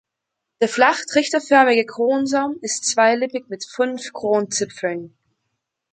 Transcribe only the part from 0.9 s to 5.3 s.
trichterförmige Kronsaum ist zweilippig mit fünf Kronzipfeln.